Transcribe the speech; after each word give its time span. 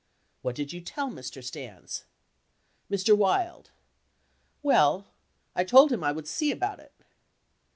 What 0.41 0.55
did 0.55 0.73
you 0.73 0.81
tell 0.81 1.11
Mr. 1.11 1.43
Stans? 1.43 2.05
Mr. 2.89 3.15
Wild. 3.15 3.69
Well, 4.63 5.05
I 5.55 5.63
told 5.63 5.91
him 5.91 6.03
I 6.03 6.11
would 6.11 6.27
see 6.27 6.49
about 6.51 6.79
it. 6.79 6.95